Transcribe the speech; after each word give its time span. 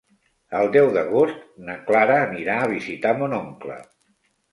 El 0.59 0.69
deu 0.75 0.87
d'agost 0.95 1.43
na 1.67 1.75
Clara 1.89 2.15
anirà 2.29 2.55
a 2.63 2.71
visitar 2.73 3.13
mon 3.21 3.37
oncle. 3.41 3.77